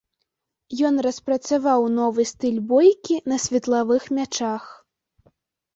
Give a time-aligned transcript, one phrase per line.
[0.89, 4.63] Ён распрацаваў новы стыль бойкі на светлавых мячах.